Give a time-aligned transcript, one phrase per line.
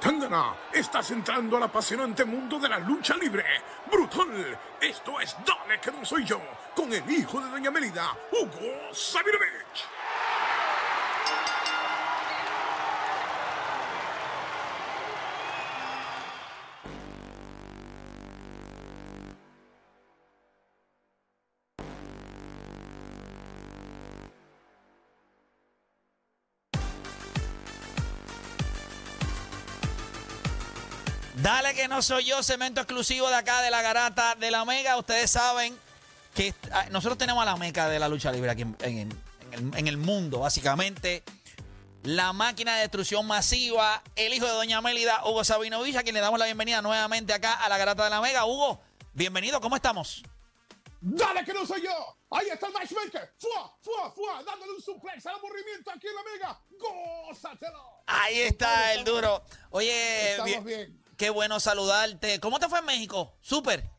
[0.00, 3.44] Tangana, estás entrando al apasionante mundo de la lucha libre.
[3.90, 6.40] Brutal, esto es Dale que no soy yo,
[6.74, 9.99] con el hijo de Doña Melida, Hugo Sabinovich.
[31.74, 34.96] Que no soy yo, cemento exclusivo de acá de la garata de la Mega.
[34.98, 35.78] Ustedes saben
[36.34, 39.72] que ah, nosotros tenemos a la meca de la lucha libre aquí en, en- en
[39.72, 41.22] el, en el mundo, básicamente.
[42.02, 46.20] La máquina de destrucción masiva, el hijo de Doña Mélida, Hugo Sabinovich, a quien le
[46.20, 48.44] damos la bienvenida nuevamente acá a la garata de la Mega.
[48.46, 48.80] Hugo,
[49.12, 50.22] bienvenido, ¿cómo estamos?
[51.00, 52.16] ¡Dale que no soy yo!
[52.30, 53.32] Ahí está el matchmaker.
[53.38, 54.42] ¡Fua, fua, fua!
[54.44, 56.60] Dándole un suplex al aburrimiento aquí en la mega.
[56.78, 58.02] ¡Gózatelo!
[58.06, 59.42] Ahí está el duro.
[59.70, 61.00] Oye, Estamos bien- bien.
[61.20, 62.40] Qué bueno saludarte.
[62.40, 63.34] ¿Cómo te fue en México?
[63.42, 63.90] Súper.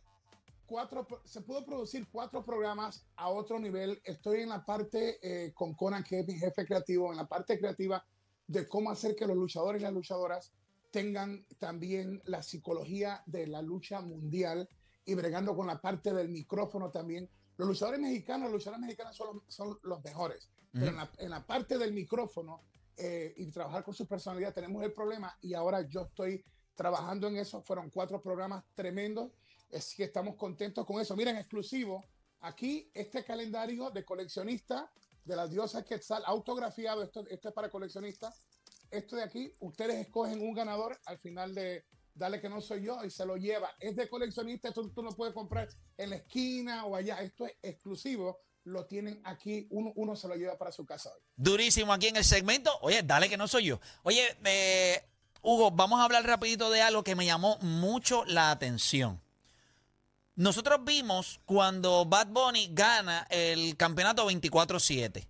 [0.66, 4.02] Cuatro, se pudo producir cuatro programas a otro nivel.
[4.03, 7.59] Estoy en la parte eh, con Conan, que es mi jefe creativo, en la parte
[7.59, 8.03] creativa
[8.47, 10.52] de cómo hacer que los luchadores y las luchadoras
[10.89, 14.67] tengan también la psicología de la lucha mundial
[15.05, 17.30] y bregando con la parte del micrófono también.
[17.55, 21.30] Los luchadores mexicanos, los luchadores mexicanos son los, son los mejores, pero en la, en
[21.30, 22.64] la parte del micrófono
[22.97, 26.44] eh, y trabajar con su personalidad tenemos el problema y ahora yo estoy
[26.82, 27.62] trabajando en eso.
[27.62, 29.32] Fueron cuatro programas tremendos,
[29.70, 31.16] es que estamos contentos con eso.
[31.16, 32.04] Miren, exclusivo,
[32.40, 34.92] aquí este calendario de coleccionista
[35.23, 38.36] de la diosa Quetzal, autografiado, esto, esto es para coleccionistas.
[38.90, 43.06] Esto de aquí, ustedes escogen un ganador al final de Dale que no soy yo
[43.06, 43.73] y se lo lleva.
[43.80, 47.22] Es de coleccionista, esto tú lo puedes comprar en la esquina o allá.
[47.22, 51.22] Esto es exclusivo, lo tienen aquí, uno, uno se lo lleva para su casa hoy.
[51.38, 52.78] Durísimo aquí en el segmento.
[52.82, 53.80] Oye, dale que no soy yo.
[54.04, 55.11] Oye, eh,
[55.44, 59.20] Hugo, vamos a hablar rapidito de algo que me llamó mucho la atención.
[60.36, 65.27] Nosotros vimos cuando Bad Bunny gana el campeonato 24-7.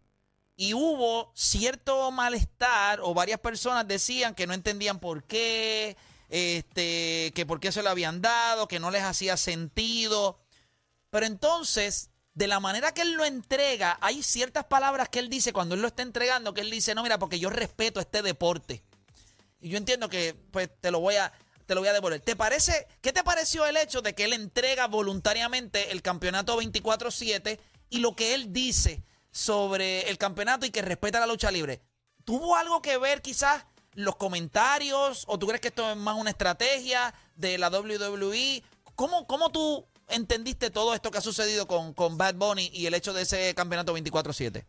[0.57, 5.95] Y hubo cierto malestar o varias personas decían que no entendían por qué,
[6.29, 10.39] este, que por qué se lo habían dado, que no les hacía sentido.
[11.09, 15.53] Pero entonces, de la manera que él lo entrega, hay ciertas palabras que él dice
[15.53, 18.83] cuando él lo está entregando, que él dice, no, mira, porque yo respeto este deporte.
[19.61, 21.31] Y yo entiendo que, pues, te lo voy a,
[21.65, 22.19] te lo voy a devolver.
[22.19, 27.59] ¿Te parece, qué te pareció el hecho de que él entrega voluntariamente el campeonato 24-7
[27.89, 31.81] y lo que él dice sobre el campeonato y que respeta la lucha libre?
[32.25, 36.31] ¿Tuvo algo que ver quizás los comentarios o tú crees que esto es más una
[36.31, 38.63] estrategia de la WWE?
[38.95, 42.93] ¿Cómo, cómo tú entendiste todo esto que ha sucedido con, con Bad Bunny y el
[42.95, 44.65] hecho de ese campeonato 24-7?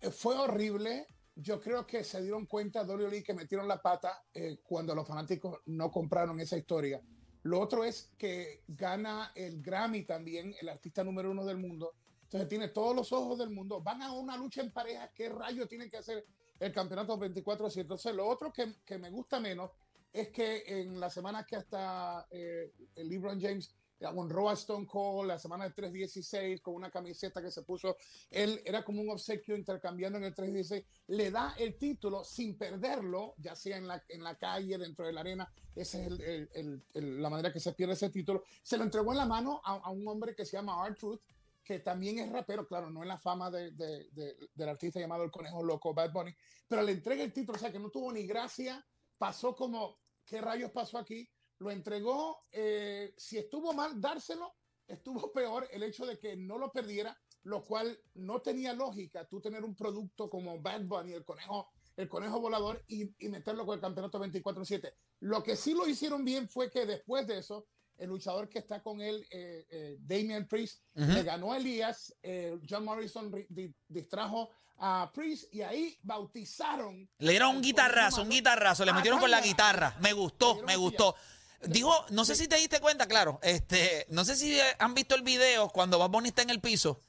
[0.00, 1.06] Eh, Fue horrible.
[1.42, 5.60] Yo creo que se dieron cuenta WWE que metieron la pata eh, cuando los fanáticos
[5.66, 7.00] no compraron esa historia.
[7.42, 11.94] Lo otro es que gana el Grammy también, el artista número uno del mundo.
[12.24, 13.80] Entonces tiene todos los ojos del mundo.
[13.80, 15.10] Van a una lucha en pareja.
[15.14, 16.26] ¿Qué rayos tienen que hacer
[16.58, 17.80] el campeonato 24-7?
[17.80, 19.70] Entonces lo otro que, que me gusta menos
[20.12, 23.74] es que en la semana que hasta eh, el LeBron James
[24.08, 27.96] honró a Stone Cold, la semana del 316, con una camiseta que se puso,
[28.30, 33.34] él era como un obsequio intercambiando en el 316, le da el título sin perderlo,
[33.38, 36.82] ya sea en la, en la calle, dentro de la arena, esa es el- el-
[36.94, 39.74] el- la manera que se pierde ese título, se lo entregó en la mano a,
[39.74, 41.20] a un hombre que se llama Art Truth,
[41.62, 45.22] que también es rapero, claro, no en la fama de- de- de- del artista llamado
[45.24, 46.34] El Conejo Loco, Bad Bunny,
[46.66, 48.84] pero le entrega el título, o sea que no tuvo ni gracia,
[49.18, 49.94] pasó como,
[50.24, 51.28] ¿qué rayos pasó aquí?
[51.60, 54.54] Lo entregó, eh, si estuvo mal dárselo,
[54.88, 59.40] estuvo peor el hecho de que no lo perdiera, lo cual no tenía lógica tú
[59.40, 63.74] tener un producto como Bad Bunny, el conejo, el conejo volador, y, y meterlo con
[63.74, 64.92] el campeonato 24-7.
[65.20, 67.66] Lo que sí lo hicieron bien fue que después de eso,
[67.98, 72.58] el luchador que está con él, eh, eh, Damian Priest, le ganó a Elías, eh,
[72.68, 74.48] John Morrison ri- di- distrajo
[74.78, 77.06] a Priest y ahí bautizaron.
[77.18, 79.96] Le dieron un guitarrazo, un guitarrazo, le metieron con la guitarra.
[80.00, 81.14] Me gustó, me gustó.
[81.62, 85.22] Digo, no sé si te diste cuenta, claro, este, no sé si han visto el
[85.22, 87.00] video cuando Bad Bunny está en el piso.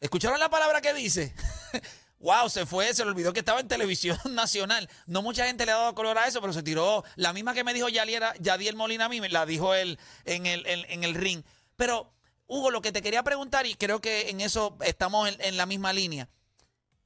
[0.00, 1.34] ¿Escucharon la palabra que dice?
[2.20, 4.88] wow, se fue, se le olvidó que estaba en televisión nacional.
[5.06, 7.64] No mucha gente le ha dado color a eso, pero se tiró la misma que
[7.64, 11.42] me dijo Yaliera, Yadiel Molina a mí, la dijo él en el, en, el ring.
[11.76, 12.10] Pero,
[12.46, 15.66] Hugo, lo que te quería preguntar, y creo que en eso estamos en- en la
[15.66, 16.28] misma línea.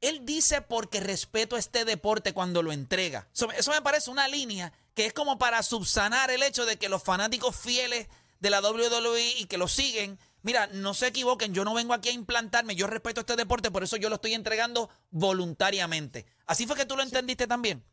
[0.00, 3.28] Él dice porque respeto este deporte cuando lo entrega.
[3.34, 7.02] Eso me parece una línea que es como para subsanar el hecho de que los
[7.02, 8.08] fanáticos fieles
[8.40, 12.08] de la WWE y que lo siguen, mira, no se equivoquen, yo no vengo aquí
[12.08, 16.26] a implantarme, yo respeto este deporte, por eso yo lo estoy entregando voluntariamente.
[16.46, 17.84] Así fue que tú lo entendiste también.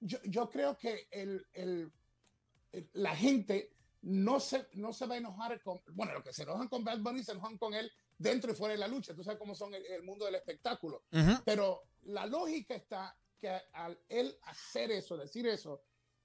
[0.00, 1.92] yo, yo creo que el, el-
[2.92, 3.72] la gente
[4.02, 6.98] no se, no se va a enojar con, bueno, los que se enojan con Bad
[7.00, 9.14] Bunny se enojan con él dentro y fuera de la lucha.
[9.14, 11.02] Tú sabes cómo son el, el mundo del espectáculo.
[11.44, 15.82] Pero la lógica está que al él hacer eso, decir eso,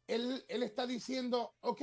[0.07, 1.81] él, está diciendo, ok,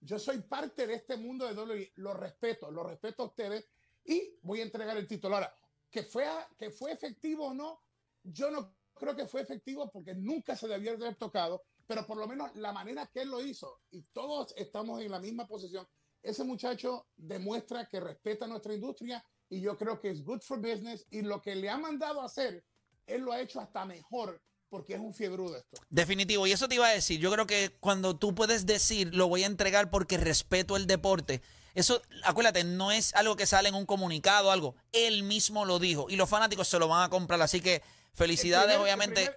[0.00, 3.68] yo soy parte de este mundo de WWE, lo respeto, lo respeto a ustedes
[4.04, 5.36] y voy a entregar el título.
[5.36, 5.54] Ahora,
[5.90, 6.26] que fue,
[6.56, 7.82] que fue efectivo o no,
[8.22, 12.26] yo no creo que fue efectivo porque nunca se debió haber tocado, pero por lo
[12.26, 15.86] menos la manera que él lo hizo, y todos estamos en la misma posición,
[16.22, 21.06] ese muchacho demuestra que respeta nuestra industria y yo creo que es good for business
[21.10, 22.64] y lo que le ha mandado a hacer,
[23.06, 25.80] él lo ha hecho hasta mejor porque es un fiebrudo esto.
[25.88, 29.28] Definitivo, y eso te iba a decir, yo creo que cuando tú puedes decir, lo
[29.28, 31.42] voy a entregar porque respeto el deporte,
[31.74, 36.06] eso, acuérdate, no es algo que sale en un comunicado, algo, él mismo lo dijo
[36.08, 37.82] y los fanáticos se lo van a comprar, así que
[38.12, 39.32] felicidades, obviamente.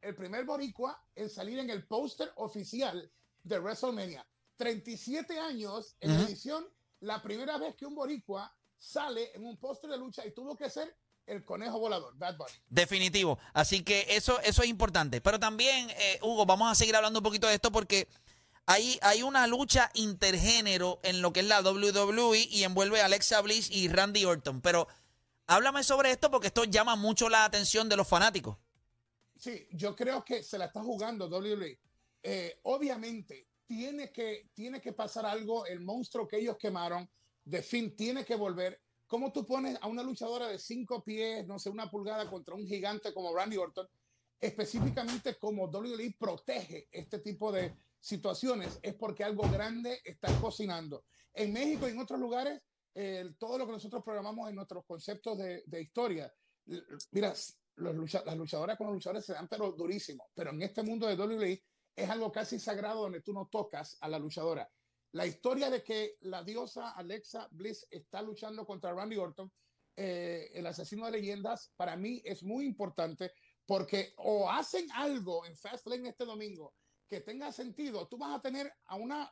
[0.00, 3.10] El primer, boricua en salir en el póster oficial
[3.42, 4.26] de WrestleMania.
[4.56, 6.68] 37 años en edición,
[7.00, 10.68] la primera vez que un boricua sale en un póster de lucha y tuvo que
[10.68, 10.94] ser
[11.26, 12.52] el conejo volador, Bad Bunny.
[12.68, 13.38] Definitivo.
[13.52, 15.20] Así que eso, eso es importante.
[15.20, 18.08] Pero también, eh, Hugo, vamos a seguir hablando un poquito de esto porque
[18.66, 23.40] hay, hay una lucha intergénero en lo que es la WWE y envuelve a Alexa
[23.40, 24.60] Bliss y Randy Orton.
[24.60, 24.88] Pero
[25.46, 28.56] háblame sobre esto porque esto llama mucho la atención de los fanáticos.
[29.36, 31.78] Sí, yo creo que se la está jugando WWE.
[32.22, 35.66] Eh, obviamente, tiene que, tiene que pasar algo.
[35.66, 37.10] El monstruo que ellos quemaron,
[37.44, 38.80] de fin, tiene que volver
[39.12, 42.66] ¿Cómo tú pones a una luchadora de cinco pies, no sé, una pulgada contra un
[42.66, 43.86] gigante como Randy Orton?
[44.40, 51.04] Específicamente como WWE protege este tipo de situaciones es porque algo grande está cocinando.
[51.34, 52.62] En México y en otros lugares,
[53.38, 56.32] todo lo que nosotros programamos en nuestros conceptos de, historia,
[57.10, 57.34] mira,
[57.76, 61.16] los las luchadoras con los luchadores se dan pero durísimo, pero en este mundo de
[61.16, 61.62] WWE
[61.94, 64.66] es algo casi sagrado donde tú no tocas a la luchadora.
[65.12, 69.52] La historia de que la diosa Alexa Bliss está luchando contra Randy Orton,
[69.94, 73.32] eh, el asesino de leyendas, para mí es muy importante
[73.66, 76.74] porque o hacen algo en Fastlane este domingo
[77.08, 79.30] que tenga sentido, tú vas a tener a una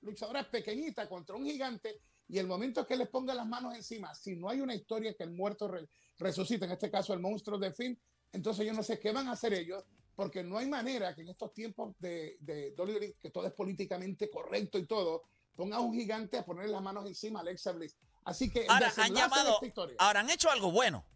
[0.00, 4.34] luchadora pequeñita contra un gigante y el momento que les ponga las manos encima, si
[4.34, 5.70] no hay una historia que el muerto
[6.18, 8.00] resucite, en este caso el monstruo de Finn,
[8.32, 9.84] entonces yo no sé qué van a hacer ellos
[10.20, 14.28] porque no hay manera que en estos tiempos de, de WWE, que todo es políticamente
[14.28, 15.22] correcto y todo,
[15.56, 17.96] ponga a un gigante a poner las manos encima a Alexa Bliss.
[18.24, 19.58] Así que ahora han llamado,
[19.96, 21.06] ahora han hecho algo bueno.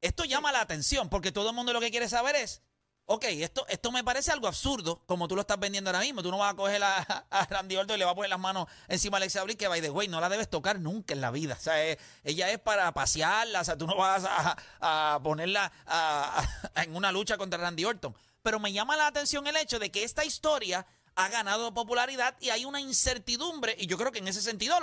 [0.00, 2.60] Esto llama la atención porque todo el mundo lo que quiere saber es,
[3.06, 6.20] ok, esto, esto me parece algo absurdo, como tú lo estás vendiendo ahora mismo.
[6.20, 8.66] Tú no vas a coger a, Randy Orton y le vas a poner las manos
[8.88, 11.30] encima a Alexa Bliss, que by the way, no la debes tocar nunca en la
[11.30, 11.54] vida.
[11.56, 11.80] O sea,
[12.24, 15.70] ella es para pasearla, o sea, tú no vas a, a ponerla
[16.74, 18.12] en una lucha contra Randy Orton
[18.42, 22.50] pero me llama la atención el hecho de que esta historia ha ganado popularidad y
[22.50, 24.76] hay una incertidumbre y yo creo que en ese sentido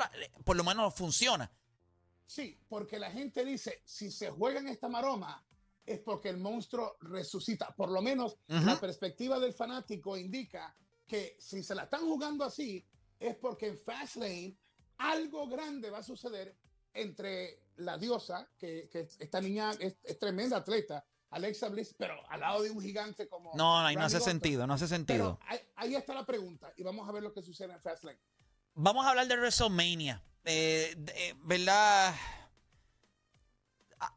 [0.44, 1.52] por lo menos funciona.
[2.26, 5.44] Sí, porque la gente dice, si se juega en esta maroma
[5.86, 7.74] es porque el monstruo resucita.
[7.74, 10.76] Por lo menos la perspectiva del fanático indica
[11.08, 12.86] que si se la están jugando así
[13.18, 14.58] es porque en Fastlane
[14.98, 16.58] algo grande va a suceder
[16.94, 22.72] entre la diosa, que, esta niña es tremenda atleta, Alexa Bliss, pero al lado de
[22.72, 23.54] un gigante como.
[23.56, 25.40] No, no, no hace sentido, no hace sentido.
[25.76, 28.20] ahí, está la pregunta y vamos a ver lo que sucede en Fastlane.
[28.76, 30.22] Vamos a hablar de WrestleMania.
[30.46, 30.96] Eh,
[31.44, 32.16] ¿Verdad?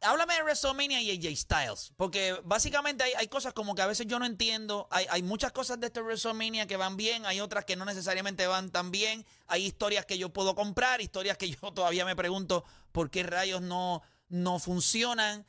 [0.02, 4.18] Háblame de WrestleMania y AJ Styles, porque básicamente hay, cosas como que a veces yo
[4.18, 4.86] no entiendo.
[4.90, 8.46] Hay, hay, muchas cosas de este WrestleMania que van bien, hay otras que no necesariamente
[8.46, 9.24] van tan bien.
[9.46, 13.62] Hay historias que yo puedo comprar, historias que yo todavía me pregunto por qué rayos
[13.62, 15.46] no, no funcionan.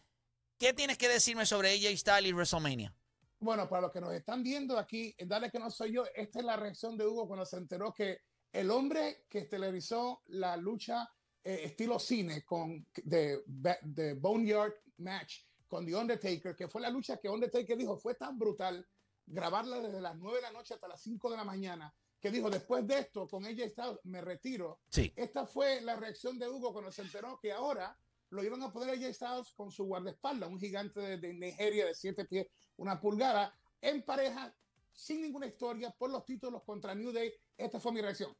[0.62, 2.96] ¿Qué tienes que decirme sobre AJ Styles y WrestleMania?
[3.39, 6.46] Bueno, para los que nos están viendo aquí, dale que no soy yo, esta es
[6.46, 8.20] la reacción de Hugo cuando se enteró que
[8.53, 11.10] el hombre que televisó la lucha
[11.44, 13.41] eh, estilo cine con de,
[13.82, 18.38] de Boneyard Match con The Undertaker, que fue la lucha que Undertaker dijo fue tan
[18.38, 18.88] brutal
[19.25, 22.51] grabarla desde las 9 de la noche hasta las 5 de la mañana, que dijo,
[22.51, 24.82] después de esto, con ella Styles, me retiro.
[24.89, 25.12] Sí.
[25.15, 27.98] Esta fue la reacción de Hugo cuando se enteró que ahora
[28.32, 31.94] lo iban a poner a Jay Styles con su guardaespaldas, un gigante de, Nigeria de
[31.94, 32.48] siete pies,
[32.78, 34.56] una pulgada, en pareja,
[34.94, 37.34] sin ninguna historia, por los títulos contra New Day.
[37.58, 38.36] Esta fue mi reacción.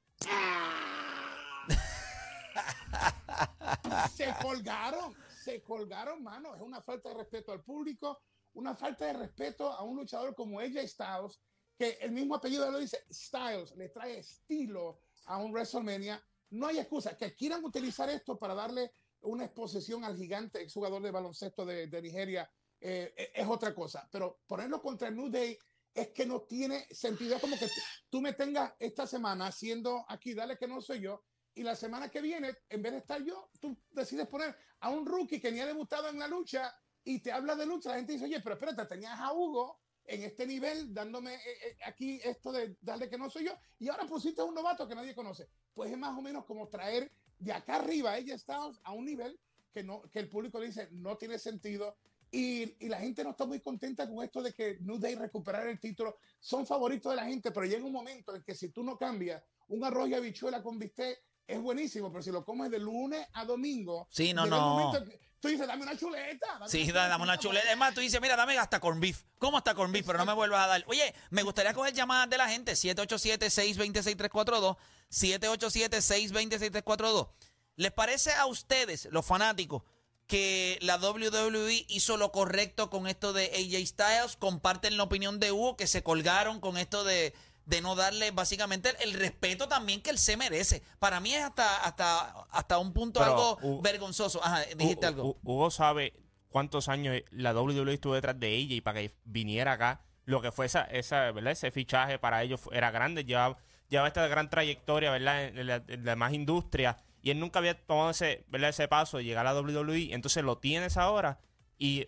[4.16, 6.56] se colgaron, se colgaron, mano.
[6.56, 8.22] Es una falta de respeto al público,
[8.54, 11.42] una falta de respeto a un luchador como AJ Styles,
[11.78, 16.24] que el mismo apellido lo dice, Styles, le trae estilo a un WrestleMania.
[16.52, 21.12] No hay excusa que quieran utilizar esto para darle una exposición al gigante exjugador de
[21.12, 24.08] baloncesto de, Nigeria eh, e, es otra cosa.
[24.12, 25.58] Pero ponerlo contra el New Day
[25.94, 27.40] es que no tiene sentido.
[27.40, 27.68] Como que
[28.10, 32.10] tú me tengas esta semana haciendo aquí, dale que no soy yo, y la semana
[32.10, 35.60] que viene, en vez de estar yo, tú decides poner a un rookie que ni
[35.60, 37.90] ha debutado en la lucha y te habla de lucha.
[37.90, 39.82] La gente dice, oye, pero espérate, tenías a Hugo
[40.12, 43.88] en este nivel dándome eh, eh, aquí esto de darle que no soy yo, y
[43.88, 45.48] ahora pusiste a un novato que nadie conoce.
[45.74, 49.06] Pues es más o menos como traer de acá arriba a ella Styles a un
[49.06, 49.40] nivel
[49.74, 51.96] que, no, que el público dice no tiene sentido.
[52.30, 55.68] Y, y, la gente no está muy contenta con esto de que New Day recuperar
[55.68, 56.18] el título.
[56.40, 59.44] Son favoritos de la gente, pero llega un momento en que si tú no cambias
[59.68, 63.44] un arroz y habichuela con bistec, es buenísimo, pero si lo comes de lunes a
[63.44, 64.94] domingo, sí, no, no.
[65.42, 66.48] Tú dices, dame una chuleta.
[66.54, 67.72] Dame sí, dame una chuleta.
[67.72, 69.24] Es más, tú dices, mira, dame hasta corn beef.
[69.38, 70.06] ¿Cómo hasta corn beef?
[70.06, 70.84] Pero no me vuelvas a dar.
[70.88, 72.72] Oye, me gustaría coger llamadas de la gente.
[72.74, 74.78] 787-626-342.
[75.10, 77.30] 787-626-342.
[77.76, 79.84] ¿Les parece a ustedes, los fanáticos,
[80.28, 84.38] que la WWE hizo lo correcto con esto de AJ Styles?
[84.38, 87.34] Comparten la opinión de Hugo, que se colgaron con esto de,
[87.66, 90.84] de no darle básicamente el, respeto también que él se merece.
[91.00, 94.44] Para mí es hasta, hasta, hasta un punto algo vergonzoso.
[94.44, 95.38] Ajá, dijiste algo.
[95.44, 96.14] Hugo sabe
[96.50, 100.02] cuántos años la WWE estuvo detrás de AJ para que viniera acá.
[100.26, 101.52] Lo que fue esa, esa, ¿verdad?
[101.52, 103.26] ese fichaje para ellos era grande.
[103.26, 103.58] Llevaba,
[103.90, 105.46] llevaba esta gran trayectoria ¿verdad?
[105.46, 109.24] En, la, en la más industria y él nunca había tomado ese, ese paso de
[109.24, 110.14] llegar a la WWE.
[110.14, 111.40] Entonces lo tienes ahora
[111.78, 112.08] y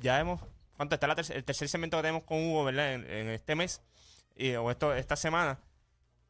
[0.00, 0.40] ya hemos.
[0.76, 2.94] ¿Cuánto está el tercer segmento que tenemos con Hugo, ¿verdad?
[2.94, 3.80] En, este mes
[4.60, 5.60] o esto, esta semana.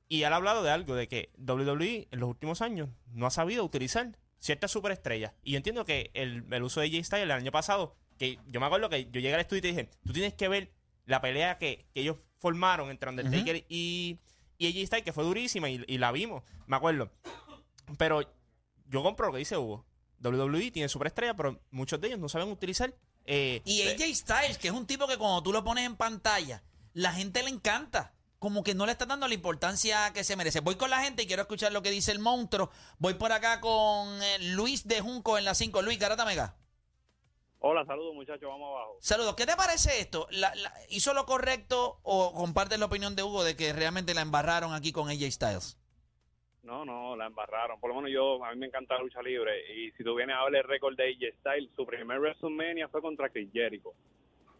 [0.08, 3.30] Y él ha hablado de algo, de que WWE en los últimos años no ha
[3.30, 5.32] sabido utilizar ciertas superestrellas.
[5.42, 8.90] Y entiendo que el, uso de J Style el año pasado, que yo me acuerdo
[8.90, 10.70] que yo llegué al estudio y te dije, tú tienes que ver
[11.06, 14.18] la pelea que, ellos formaron entre Undertaker y,
[14.58, 17.10] y AJ Styles, que fue durísima y, y, la vimos, me acuerdo.
[17.96, 18.20] Pero
[18.86, 19.86] yo compro lo que dice Hugo.
[20.22, 22.94] WWE tiene superestrella, pero muchos de ellos no saben utilizar.
[23.24, 26.62] Eh, y AJ Styles, que es un tipo que cuando tú lo pones en pantalla,
[26.94, 28.14] la gente le encanta.
[28.38, 30.60] Como que no le está dando la importancia que se merece.
[30.60, 32.70] Voy con la gente y quiero escuchar lo que dice el monstruo.
[32.98, 35.80] Voy por acá con eh, Luis de Junco en la 5.
[35.82, 36.54] Luis, Garata Mega.
[37.66, 38.98] Hola, saludos muchachos, vamos abajo.
[39.00, 40.28] Saludos, ¿qué te parece esto?
[40.90, 44.92] ¿Hizo lo correcto o comparte la opinión de Hugo de que realmente la embarraron aquí
[44.92, 45.78] con AJ Styles?
[46.62, 47.80] No, no, la embarraron.
[47.80, 49.52] Por lo menos yo, a mí me encanta la lucha libre.
[49.74, 53.00] Y si tú vienes a ver el récord de AJ Styles, su primer WrestleMania fue
[53.00, 53.94] contra Chris Jericho.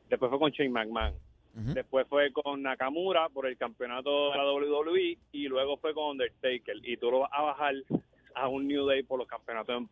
[0.09, 1.15] Después fue con Shane McMahon.
[1.55, 5.19] Después fue con Nakamura por el campeonato de la WWE.
[5.33, 6.77] Y luego fue con Undertaker.
[6.83, 7.75] Y tú lo vas a bajar
[8.35, 9.89] a un New Day por los campeonatos en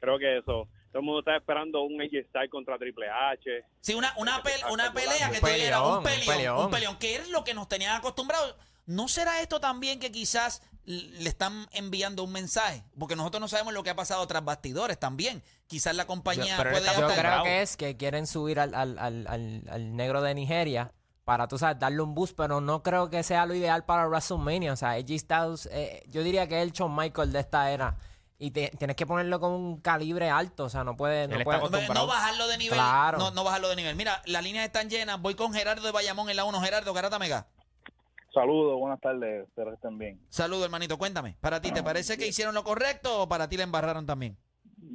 [0.00, 0.66] Creo que eso.
[0.90, 3.64] Todo el mundo está esperando un AJ Styles contra Triple H.
[3.80, 4.42] Sí, una, una,
[4.72, 8.56] una pelea que tuviera un peleón, un peleón, que es lo que nos tenían acostumbrados.
[8.86, 13.72] ¿No será esto también que quizás le están enviando un mensaje, porque nosotros no sabemos
[13.74, 15.42] lo que ha pasado tras bastidores también.
[15.66, 19.26] Quizás la compañía puede Yo creo que es que quieren subir al, al, al,
[19.70, 20.92] al, negro de Nigeria
[21.24, 24.72] para, tú sabes, darle un boost, pero no creo que sea lo ideal para WrestleMania.
[24.72, 27.96] O sea, AJ Styles, eh, yo diría que es el Shawn Michael de esta era.
[28.42, 31.28] Y tienes que ponerlo con un calibre alto, o sea, no puede...
[31.28, 32.74] No, no bajarlo de nivel.
[32.74, 33.18] Claro.
[33.18, 33.94] No, no bajarlo de nivel.
[33.96, 35.20] Mira, las líneas están llenas.
[35.20, 36.58] Voy con Gerardo de Bayamón en la 1.
[36.62, 37.46] Gerardo, Garata Mega.
[38.32, 40.20] Saludos, buenas tardes, espero que estén bien.
[40.28, 41.36] Saludos, hermanito, cuéntame.
[41.40, 44.36] ¿Para ti te parece que hicieron lo correcto o para ti la embarraron también?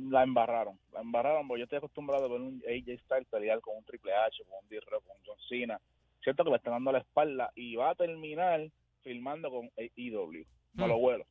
[0.10, 3.76] La embarraron, la embarraron, porque yo estoy acostumbrado a ver un AJ Styles pelear con
[3.76, 5.80] un Triple H, con un d con un John Cena.
[6.24, 8.70] Cierto que le están dando la espalda y va a terminar
[9.04, 10.46] filmando con AEW.
[10.74, 10.90] No hmm.
[10.90, 11.26] lo vuelo.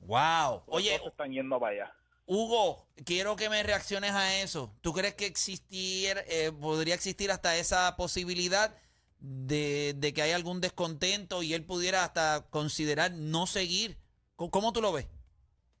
[0.00, 0.64] Wow.
[0.66, 1.92] Oye, están yendo para allá.
[2.26, 4.74] Hugo, quiero que me reacciones a eso.
[4.80, 8.76] ¿Tú crees que existir, eh, podría existir hasta esa posibilidad
[9.24, 13.98] de, que hay algún descontento y él pudiera hasta considerar no seguir.
[14.36, 15.06] ¿Cómo tú lo ves?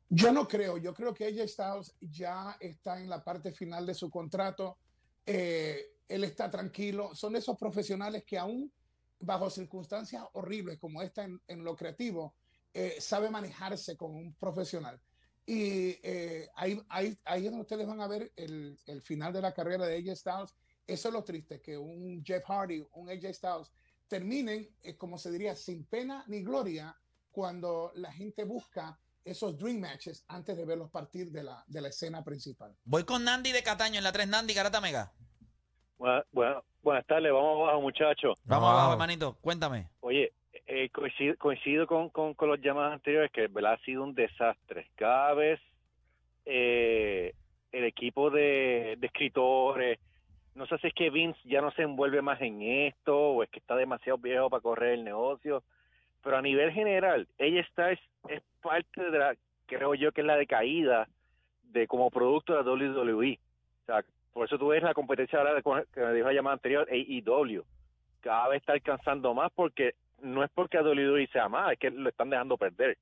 [0.08, 3.94] Yo no creo, yo creo que AJ Styles ya está en la parte final de
[3.94, 4.78] su contrato,
[5.26, 8.72] eh, él está tranquilo, son esos profesionales que aún
[9.18, 12.34] bajo circunstancias horribles como esta en, lo creativo,
[12.72, 15.00] eh, sabe manejarse como un profesional.
[15.46, 19.42] Y eh, ahí, ahí, ahí, es donde ustedes van a ver el, el final de
[19.42, 20.54] la carrera de AJ Styles
[20.86, 23.72] eso es lo triste, que un Jeff Hardy, un AJ Styles,
[24.08, 26.94] terminen, eh, como se diría, sin pena ni gloria
[27.30, 31.88] cuando la gente busca esos dream matches antes de verlos partir de la, de la
[31.88, 32.76] escena principal.
[32.84, 35.12] Voy con Nandi de Cataño en la 3 Nandi, Garata Mega.
[36.32, 38.38] Bueno, buenas tardes, vamos abajo muchachos.
[38.44, 39.88] Vamos abajo, hermanito, cuéntame.
[40.00, 40.32] Oye,
[40.66, 40.90] eh,
[41.38, 43.74] coincido, con, con, los llamados anteriores que ¿verdad?
[43.74, 44.90] ha sido un desastre.
[44.94, 45.60] Cada vez
[46.44, 47.34] eh,
[47.72, 49.98] el equipo de, de escritores,
[50.54, 53.50] no sé si es que Vince ya no se envuelve más en esto o es
[53.50, 55.62] que está demasiado viejo para correr el negocio,
[56.22, 58.00] pero a nivel general, ella está es,
[58.62, 61.08] parte de la, creo yo que es la decaída
[61.64, 63.38] de como producto de la WWE.
[63.82, 66.88] O sea, por eso tú ves la competencia ahora que me dijo la llamada anterior,
[66.90, 67.64] AEW.
[68.20, 71.90] cada vez está alcanzando más porque no es porque a WWE sea más, es que
[71.90, 72.96] lo están dejando perder.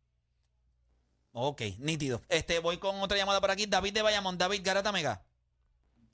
[1.34, 2.20] Ok, nítido.
[2.28, 3.66] Este, voy con otra llamada por aquí.
[3.66, 4.36] David de Bayamón.
[4.36, 5.22] David Garata Mega.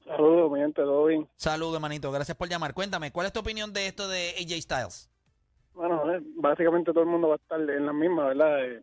[0.08, 1.28] Saludos, mi gente, todo bien.
[1.36, 2.10] Saludos, hermanito.
[2.10, 2.72] Gracias por llamar.
[2.72, 5.10] Cuéntame, ¿cuál es tu opinión de esto de AJ Styles?
[5.74, 8.64] Bueno, eh, básicamente todo el mundo va a estar en la misma, ¿verdad?
[8.64, 8.82] Eh,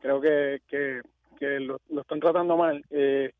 [0.00, 1.00] creo que, que,
[1.38, 2.84] que lo, lo están tratando mal.
[2.90, 3.32] Eh,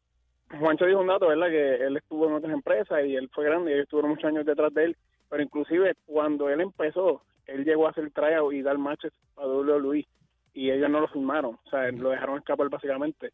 [0.58, 1.48] Juancho dijo un dato, ¿verdad?
[1.48, 4.46] Que él estuvo en otras empresas y él fue grande y ellos estuvieron muchos años
[4.46, 4.96] detrás de él.
[5.28, 10.06] Pero inclusive cuando él empezó, él llegó a hacer tryout y dar matches a WWE
[10.54, 11.58] y ellos no lo firmaron.
[11.64, 13.32] O sea, lo dejaron escapar básicamente.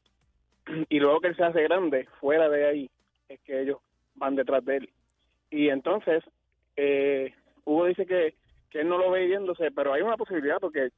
[0.89, 2.91] Y luego que él se hace grande, fuera de ahí,
[3.29, 3.79] es que ellos
[4.21, 4.91] van detrás de él.
[5.51, 6.23] Y entonces,
[6.77, 7.35] eh,
[7.65, 8.35] Hugo dice que,
[8.71, 10.91] que él no lo ve yéndose, pero hay una posibilidad porque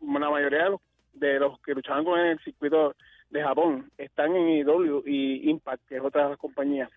[0.00, 0.80] la mayoría de los,
[1.14, 2.94] de los que luchaban con el circuito
[3.30, 6.90] de Japón están en IW y Impact, que es otra de las compañías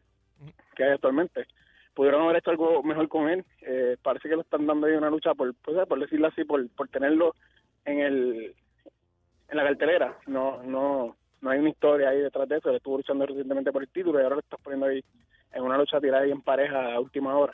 [0.75, 1.48] que hay actualmente.
[1.95, 3.43] Pudieron haber hecho algo mejor con él.
[3.62, 6.69] Eh, parece que lo están dando ahí una lucha por, pues, por decirlo así, por,
[6.69, 7.36] por tenerlo
[7.86, 8.55] en el
[9.50, 10.17] en la cartelera.
[10.27, 12.69] No, no, no hay una historia ahí detrás de eso.
[12.69, 15.03] Él estuvo luchando recientemente por el título y ahora lo estás poniendo ahí
[15.53, 17.53] en una lucha tirada ahí en pareja a última hora.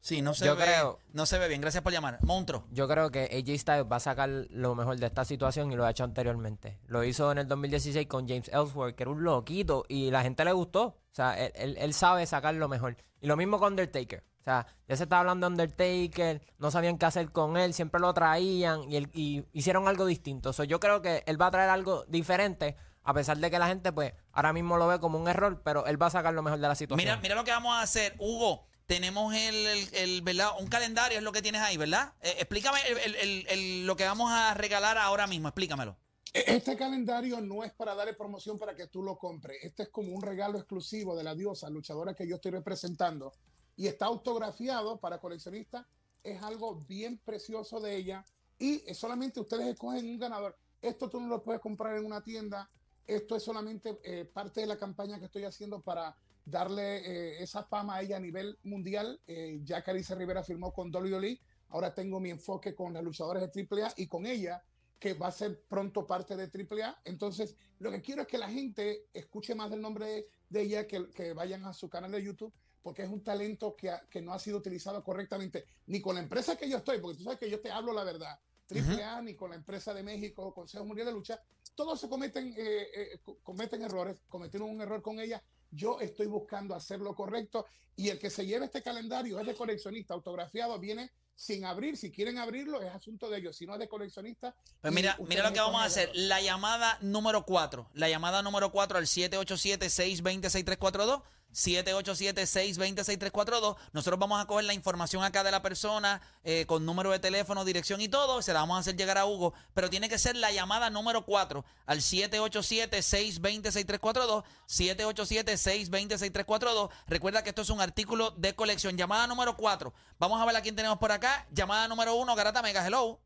[0.00, 0.62] Sí, no se Yo ve.
[0.64, 1.60] creo- No se ve bien.
[1.60, 2.18] Gracias por llamar.
[2.22, 2.64] Monstruo.
[2.70, 5.84] Yo creo que AJ Styles va a sacar lo mejor de esta situación y lo
[5.84, 6.78] ha hecho anteriormente.
[6.86, 10.44] Lo hizo en el 2016 con James Ellsworth, que era un loquito, y la gente
[10.44, 10.82] le gustó.
[10.84, 12.96] O sea, él, él- él sabe sacar lo mejor.
[13.20, 14.22] Y lo mismo con Undertaker.
[14.40, 18.00] O sea, ya se estaba hablando de Undertaker, no sabían qué hacer con él, siempre
[18.00, 20.52] lo traían y, él- y hicieron algo distinto.
[20.52, 22.76] So, yo creo que él va a traer algo diferente,
[23.06, 25.86] a pesar de que la gente, pues, ahora mismo lo ve como un error, pero
[25.86, 27.04] él va a sacar lo mejor de la situación.
[27.04, 28.14] Mira, mira lo que vamos a hacer.
[28.18, 30.50] Hugo, tenemos el, el- el, ¿verdad?
[30.60, 32.12] Un calendario es lo que tienes ahí, ¿verdad?
[32.20, 35.48] Eh, explícame el- el- el- el- lo que vamos a regalar ahora mismo.
[35.48, 35.96] Explícamelo.
[36.32, 39.56] Este calendario no es para darle promoción para que tú lo compres.
[39.62, 43.32] Este es como un regalo exclusivo de la diosa luchadora que yo estoy representando.
[43.76, 45.86] Y está autografiado para coleccionistas.
[46.22, 48.24] Es algo bien precioso de ella.
[48.58, 50.56] Y solamente ustedes escogen un ganador.
[50.82, 52.68] Esto tú no lo puedes comprar en una tienda.
[53.06, 57.64] Esto es solamente eh, parte de la campaña que estoy haciendo para darle eh, esa
[57.64, 59.20] fama a ella a nivel mundial.
[59.26, 61.40] Eh, ya Carice Rivera firmó con WWE.
[61.68, 64.62] Ahora tengo mi enfoque con las luchadoras de AAA y con ella
[64.98, 67.02] que va a ser pronto parte de AAA.
[67.04, 70.86] Entonces, lo que quiero es que la gente escuche más del nombre de, de ella,
[70.86, 74.32] que, que vayan a su canal de YouTube, porque es un talento que, que no
[74.32, 77.50] ha sido utilizado correctamente, ni con la empresa que yo estoy, porque tú sabes que
[77.50, 78.38] yo te hablo la verdad.
[78.70, 81.40] AAA, ni con la empresa de México, Consejo Mundial de Lucha,
[81.74, 85.42] todos se cometen, eh, eh, co- cometen errores, cometieron un error con ella.
[85.70, 89.54] Yo estoy buscando hacer lo correcto y el que se lleve este calendario es de
[89.54, 91.96] coleccionista, autografiado, viene sin abrir.
[91.98, 93.56] Si quieren abrirlo, es asunto de ellos.
[93.56, 96.10] Si no es de coleccionista, Pues mira, mira lo que vamos a hacer.
[96.14, 97.90] La llamada número 4.
[97.92, 101.22] La llamada número 4 al 787-620-6342.
[101.56, 103.76] 787-620-6342.
[103.92, 107.64] Nosotros vamos a coger la información acá de la persona eh, con número de teléfono,
[107.64, 108.42] dirección y todo.
[108.42, 109.54] Se la vamos a hacer llegar a Hugo.
[109.72, 114.44] Pero tiene que ser la llamada número 4 al 787-620-6342.
[114.68, 116.90] 787-620-6342.
[117.06, 118.98] Recuerda que esto es un artículo de colección.
[118.98, 119.94] Llamada número 4.
[120.18, 121.46] Vamos a ver a quién tenemos por acá.
[121.50, 122.86] Llamada número 1, Garata Mega.
[122.86, 123.18] Hello.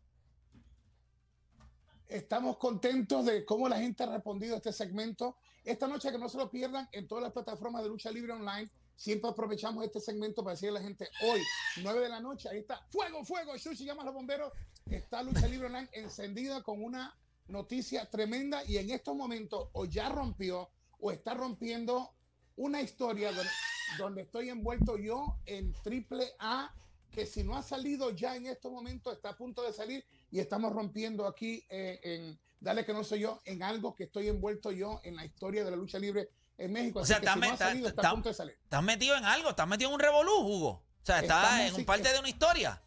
[2.09, 5.37] Estamos contentos de cómo la gente ha respondido a este segmento.
[5.63, 8.71] Esta noche que no se lo pierdan en todas las plataformas de lucha libre online.
[8.97, 11.41] Siempre aprovechamos este segmento para decirle a la gente, hoy,
[11.83, 14.53] 9 de la noche, ahí está, fuego, fuego, Sushi llama a los bomberos,
[14.91, 17.15] está Lucha Libre Online encendida con una
[17.47, 20.69] noticia tremenda y en estos momentos o ya rompió
[20.99, 22.11] o está rompiendo
[22.57, 23.51] una historia donde,
[23.99, 26.75] donde estoy envuelto yo en triple A,
[27.11, 30.39] que si no ha salido ya en estos momentos, está a punto de salir y
[30.41, 34.73] estamos rompiendo aquí eh, en Dale que no soy yo, en algo que estoy envuelto
[34.73, 36.99] yo en la historia de la lucha libre en México.
[36.99, 37.41] O sea, que está si
[37.81, 38.59] no está está- a punto de salir.
[38.65, 40.69] estás metido en algo, estás metido en un revolú, Hugo.
[40.71, 42.83] O sea, estás en un parte de una historia.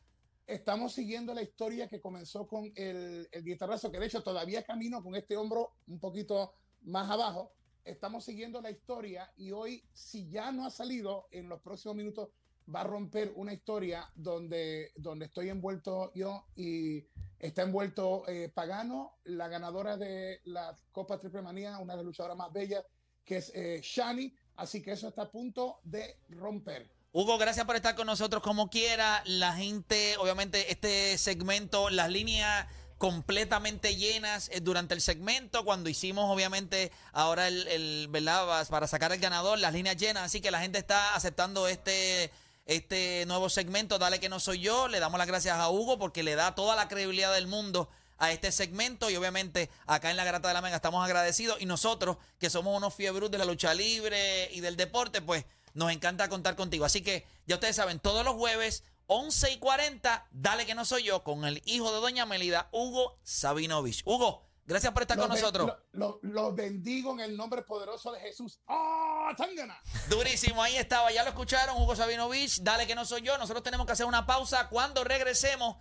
[0.46, 5.02] estamos siguiendo la historia que comenzó con el, el guitarrazo, que de hecho todavía camino
[5.02, 7.54] con este hombro un poquito más abajo.
[7.86, 12.28] Estamos siguiendo la historia y hoy, si ya no ha salido, en los próximos minutos
[12.74, 17.06] va a romper una historia donde, donde estoy envuelto yo y
[17.40, 22.38] está envuelto eh, Pagano, la ganadora de la Copa Triple Manía, una de las luchadoras
[22.38, 22.84] más bellas,
[23.26, 24.34] que es eh, Shani.
[24.58, 26.90] Así que eso está a punto de romper.
[27.14, 29.24] Hugo, gracias por estar con nosotros como quiera.
[29.26, 32.68] La gente, obviamente, este segmento, las líneas
[33.02, 38.68] completamente llenas eh, durante el segmento, cuando hicimos obviamente ahora el, el, ¿verdad?
[38.70, 42.30] Para sacar el ganador, las líneas llenas, así que la gente está aceptando este,
[42.66, 46.24] este nuevo segmento, Dale que no soy yo, le damos las gracias a Hugo porque
[46.24, 50.24] le da toda la credibilidad del mundo a este segmento y obviamente acá en la
[50.24, 53.74] Grata de la Mega estamos agradecidos y nosotros que somos unos fiebros de la lucha
[53.74, 56.86] libre y del deporte, pues nos encanta contar contigo.
[56.86, 61.04] Así que ya ustedes saben, todos los jueves 11 y 40, dale que no soy
[61.04, 64.04] yo, con el hijo de Doña Melida, Hugo Sabinovich.
[64.06, 65.68] Hugo, gracias por estar Los con ben- nosotros.
[65.94, 68.60] lo- lo- Los bendigo en el nombre poderoso de Jesús.
[68.68, 69.80] ¡Ah, Tangana!
[70.10, 73.38] Durísimo, ahí estaba, ya lo escucharon, Hugo Sabinovich, dale que no soy yo.
[73.38, 74.70] Nosotros tenemos que hacer una pausa.
[74.70, 75.78] Cuando regresemos,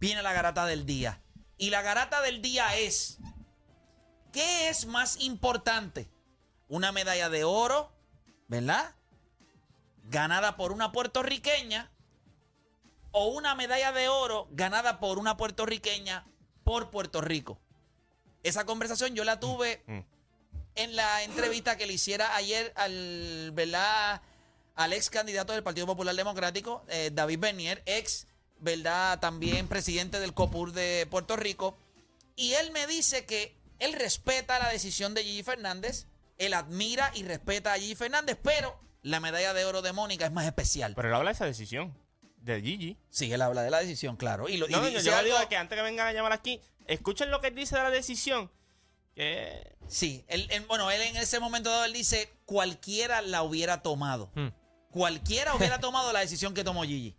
[0.00, 1.22] viene la garata del día.
[1.56, 3.18] Y la garata del día es,
[4.32, 6.10] ¿qué es más importante?
[6.68, 7.92] Una medalla de oro,
[8.48, 8.94] ¿verdad?
[10.04, 11.90] Ganada por una puertorriqueña
[13.12, 16.26] o una medalla de oro ganada por una puertorriqueña
[16.64, 17.60] por Puerto Rico.
[18.44, 20.00] Esa conversación yo la tuve Mm.
[20.76, 24.22] en la entrevista que le hiciera ayer al, ¿verdad?
[24.76, 28.26] al ex candidato del Partido Popular Democrático, eh, David Bernier, ex,
[28.58, 29.18] ¿verdad?
[29.20, 31.76] También presidente del COPUR de Puerto Rico.
[32.36, 36.06] Y él me dice que él respeta la decisión de Gigi Fernández,
[36.38, 40.32] él admira y respeta a Gigi Fernández, pero la medalla de oro de Mónica es
[40.32, 40.94] más especial.
[40.96, 41.96] Pero él habla de esa decisión.
[42.44, 42.98] De Gigi.
[43.08, 44.48] Sí, él habla de la decisión, claro.
[44.50, 46.12] Y lo, y No, yo, dice yo le algo- digo que antes que vengan a
[46.12, 48.50] llamar aquí, escuchen lo que él dice de la decisión.
[49.14, 53.80] Que Sí, él, él- bueno, él en ese momento dado, él dice, cualquiera la hubiera
[53.82, 54.30] tomado.
[54.34, 54.48] Hmm.
[54.90, 57.16] Cualquiera hubiera tomado la decisión que tomó Gigi.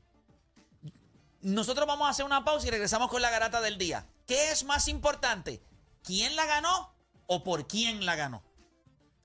[1.41, 4.05] Nosotros vamos a hacer una pausa y regresamos con la garata del día.
[4.27, 5.61] ¿Qué es más importante?
[6.03, 6.93] ¿Quién la ganó
[7.27, 8.43] o por quién la ganó?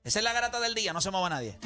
[0.03, 1.57] Esa es la garata del día, no se mueva nadie.